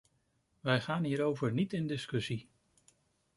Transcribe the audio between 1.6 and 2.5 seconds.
in discussie.